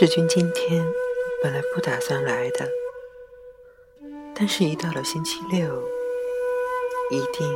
[0.00, 0.82] 世君今天
[1.42, 2.66] 本来不打算来的，
[4.34, 5.86] 但是一到了星期六，
[7.10, 7.46] 一定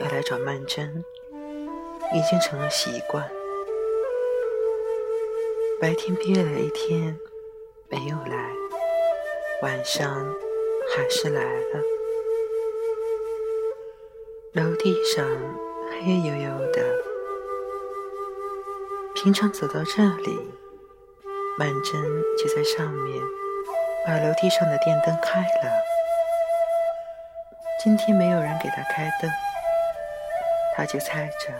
[0.00, 0.88] 要来找曼桢，
[2.14, 3.28] 已经成了习惯。
[5.80, 7.18] 白天憋了一天
[7.88, 8.52] 没有来，
[9.62, 10.24] 晚上
[10.94, 11.82] 还是来了。
[14.52, 15.26] 楼梯上
[15.90, 17.02] 黑黝黝的，
[19.16, 20.38] 平常走到这里，
[21.58, 21.92] 曼桢
[22.40, 23.20] 就在上面
[24.06, 25.82] 把楼梯上的电灯开了。
[27.82, 29.28] 今天没有人给他开灯，
[30.76, 31.52] 他就猜着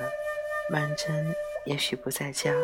[0.70, 1.34] 曼桢
[1.64, 2.54] 也许不在家。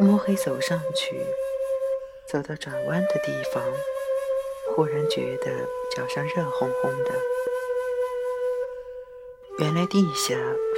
[0.00, 1.24] 摸黑走上去，
[2.26, 3.62] 走到转弯的地方，
[4.74, 5.52] 忽然觉得
[5.94, 7.12] 脚上热烘烘的。
[9.60, 10.34] 原来地下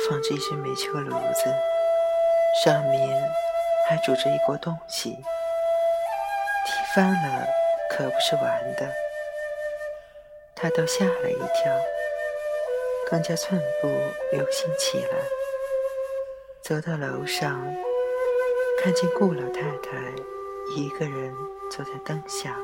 [0.07, 1.55] 放着一只煤球炉子，
[2.65, 3.31] 上面
[3.89, 5.11] 还煮着一锅东西。
[6.65, 7.47] 踢翻了
[7.91, 8.89] 可不是玩的，
[10.55, 11.73] 他倒吓了一跳，
[13.11, 13.89] 更加寸步
[14.31, 15.19] 留心起来，
[16.63, 17.61] 走到楼上。
[18.83, 19.97] 看见顾老太太
[20.77, 21.35] 一个人
[21.71, 22.57] 坐在灯下，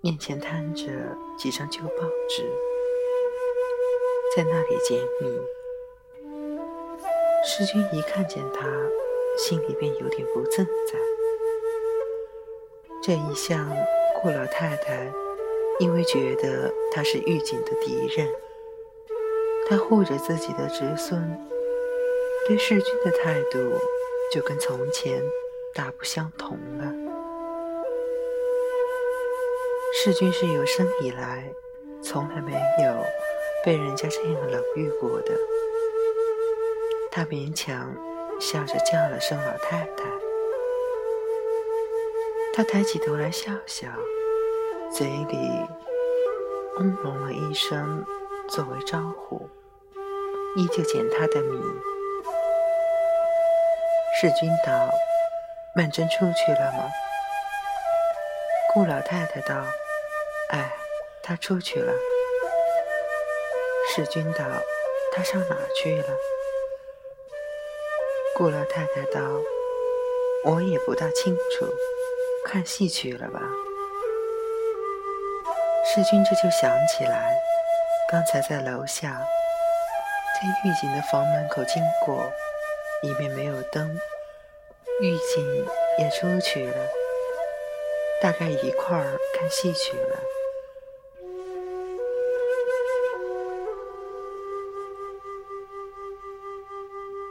[0.00, 0.84] 面前摊着
[1.38, 2.42] 几张旧报纸，
[4.36, 5.61] 在那里解谜。
[7.44, 8.68] 世君一看见他，
[9.36, 10.98] 心里便有点不自在。
[13.02, 13.68] 这一向，
[14.20, 15.12] 顾老太太
[15.80, 18.28] 因为觉得他是狱警的敌人，
[19.68, 21.20] 她护着自己的侄孙，
[22.46, 23.58] 对世君的态度。
[24.32, 25.22] 就跟从前
[25.74, 26.90] 大不相同了。
[29.92, 31.52] 世君是有生以来
[32.00, 33.04] 从来没有
[33.62, 35.34] 被人家这样冷遇过的。
[37.14, 37.94] 他勉强
[38.40, 40.04] 笑着叫了声“老太太”，
[42.56, 43.86] 他抬起头来笑笑，
[44.90, 45.36] 嘴里
[46.80, 48.02] 嗯隆了一声
[48.48, 49.46] 作为招呼，
[50.56, 51.60] 依旧捡他的米。
[54.18, 54.88] 世君道
[55.76, 56.88] ：“曼桢出去了吗？”
[58.72, 59.62] 顾老太太道
[60.48, 60.72] ：“哎，
[61.22, 61.92] 她出去了。”
[63.94, 64.46] 世君道
[65.12, 66.08] ：“她上哪去了？”
[68.42, 69.20] 顾老太太道
[70.42, 71.64] ：“我也不大清楚，
[72.44, 73.40] 看戏去了吧。”
[75.86, 77.36] 世君这就想起来，
[78.10, 79.22] 刚才在楼下，
[80.34, 82.28] 在狱警的房门口经过，
[83.04, 83.88] 里面没有灯。
[85.00, 85.64] 狱警
[86.00, 86.88] 也出去了，
[88.20, 90.18] 大概一块儿看戏去了。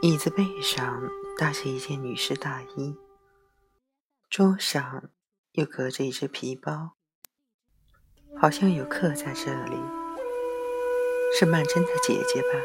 [0.02, 1.08] 椅子背上
[1.38, 2.96] 搭着一件女士大衣，
[4.28, 5.04] 桌上
[5.52, 6.94] 又隔着一只皮包，
[8.36, 9.76] 好像有客在这里，
[11.38, 12.58] 是曼桢的姐姐吧？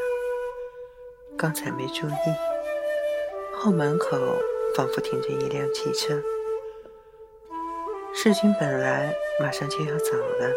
[1.38, 2.14] 刚才没注意，
[3.56, 4.18] 后门口。
[4.76, 6.22] 仿佛停着一辆汽车，
[8.14, 10.52] 世君本来马上就要走了，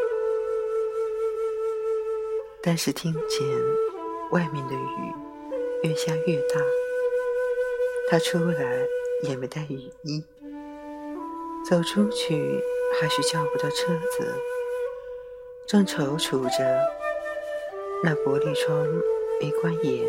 [2.63, 3.41] 但是听见
[4.33, 5.15] 外面的雨
[5.83, 6.61] 越下越大，
[8.11, 8.87] 他出来
[9.23, 10.23] 也没带雨衣，
[11.69, 12.63] 走出去
[13.01, 14.35] 还是叫不到车子，
[15.67, 16.81] 正踌躇着，
[18.05, 18.87] 那玻璃窗
[19.41, 20.07] 没关严，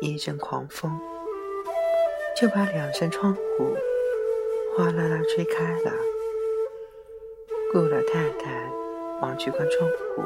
[0.00, 0.90] 一阵狂风。
[2.40, 3.76] 就把两扇窗户
[4.74, 5.92] 哗啦啦吹开了。
[7.70, 8.72] 顾老太太
[9.20, 10.22] 忙去关窗户，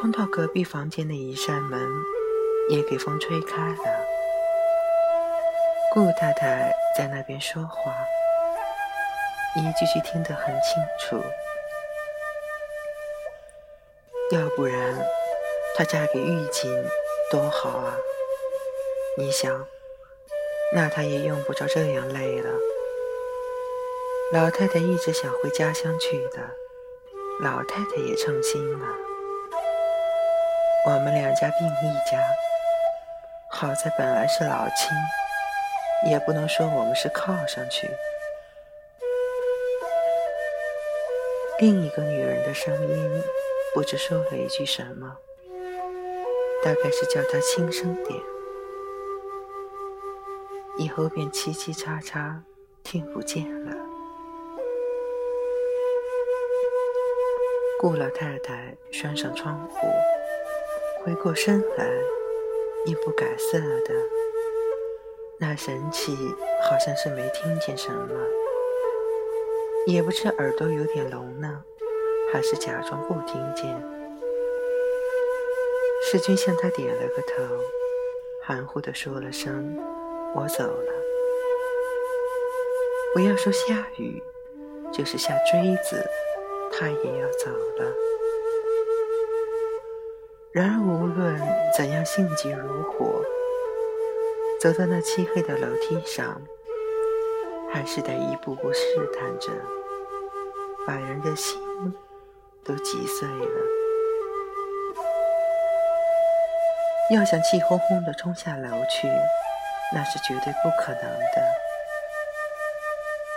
[0.00, 1.80] 通到隔壁房间的一扇门
[2.70, 4.06] 也给风吹开了。
[5.92, 7.92] 顾太太在那边说话，
[9.56, 11.20] 一句句听得很清楚。
[14.30, 15.04] 要不然，
[15.76, 16.70] 她嫁给狱警
[17.28, 17.96] 多好啊！
[19.16, 19.66] 你想，
[20.76, 22.50] 那他也用不着这样累了。
[24.32, 26.38] 老太太一直想回家乡去的，
[27.40, 29.07] 老太太也称心了。
[30.88, 32.18] 我们两家并一家，
[33.50, 37.86] 好在本来是老亲，也不能说我们是靠上去。
[41.58, 43.22] 另一个女人的声音，
[43.74, 45.14] 不知说了一句什么，
[46.64, 48.18] 大概是叫他轻声点。
[50.78, 52.42] 以后便七七叉叉，
[52.82, 53.76] 听不见了。
[57.78, 59.86] 顾老太太拴上窗户，
[61.04, 61.88] 回过身来，
[62.84, 63.94] 面不改色的
[65.38, 66.16] 那神气
[66.62, 68.08] 好像是没听见什么，
[69.86, 71.64] 也不知耳朵有点聋呢，
[72.32, 73.64] 还是假装不听见。
[76.02, 77.42] 世君向他点了个头，
[78.42, 79.78] 含糊的说了声
[80.34, 80.92] ：“我走了。”
[83.14, 84.22] 不要说下雨，
[84.92, 86.04] 就是下锥子，
[86.72, 87.94] 他也要走了。
[90.52, 91.38] 然而无论
[91.76, 93.22] 怎样性急如火，
[94.58, 96.40] 走到那漆黑的楼梯上，
[97.70, 98.80] 还是得一步步试
[99.14, 99.52] 探着，
[100.86, 101.60] 把人的心
[102.64, 103.60] 都挤碎了。
[107.10, 109.06] 要想气哄哄地冲下楼去，
[109.94, 111.42] 那是绝对不可能的。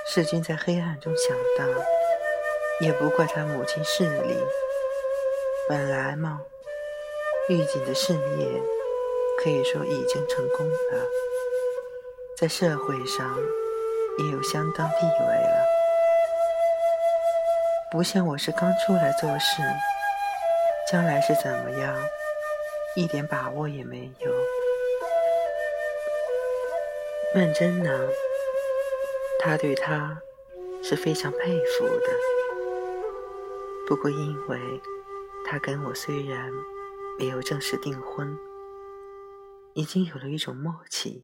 [0.07, 1.81] 世君在黑暗中想到，
[2.79, 4.37] 也不怪他母亲势利。
[5.69, 6.41] 本来嘛，
[7.51, 8.61] 狱警的事业
[9.43, 11.05] 可以说已经成功了，
[12.37, 13.37] 在社会上
[14.19, 15.65] 也有相当地位了，
[17.91, 19.61] 不像我是刚出来做事，
[20.89, 21.93] 将来是怎么样，
[22.95, 24.31] 一点把握也没有。
[27.35, 27.91] 认真呢。
[29.43, 30.21] 他对他
[30.83, 32.07] 是非常佩服的，
[33.87, 34.59] 不过因为
[35.47, 36.51] 他跟我虽然
[37.19, 38.37] 没有正式订婚，
[39.73, 41.23] 已经有了一种默契，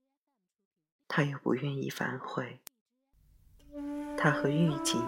[1.07, 2.59] 他又不愿意反悔。
[4.17, 5.01] 他和玉锦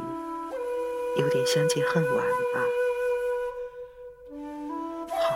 [1.17, 2.15] 有点相见恨晚
[2.53, 2.65] 吧。
[5.09, 5.35] 好，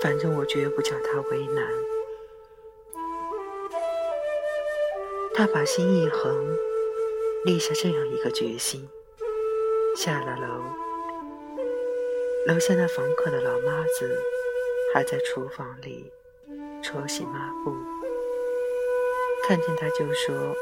[0.00, 1.66] 反正我绝不叫他为难。
[5.34, 6.56] 他把心一横，
[7.44, 8.88] 立下这样一个决心，
[9.96, 10.83] 下了楼。
[12.46, 14.20] 楼下那房客的老妈子
[14.92, 16.12] 还在厨房里
[16.82, 17.32] 搓洗抹
[17.64, 17.74] 布，
[19.48, 20.54] 看见他就说：“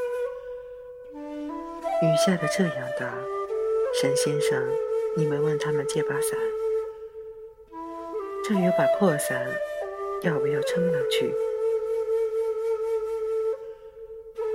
[2.00, 3.12] 雨下的这样大，
[4.00, 4.62] 沈先生，
[5.16, 6.38] 你没问他们借把伞。
[8.44, 9.44] 这有把破伞，
[10.22, 11.34] 要不要撑了去？”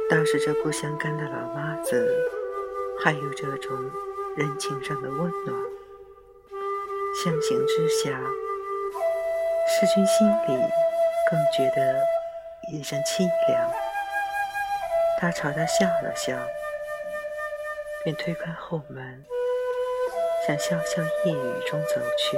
[0.09, 2.09] 倒是这不相干的老妈子，
[3.01, 3.91] 还有这种
[4.37, 5.76] 人情上的温暖。
[7.23, 8.11] 相形之下，
[9.67, 10.63] 世君心里
[11.31, 12.05] 更觉得
[12.69, 13.73] 一阵凄凉。
[15.19, 16.37] 他朝他笑了笑，
[18.03, 19.25] 便推开后门，
[20.45, 22.37] 向潇潇夜雨中走去。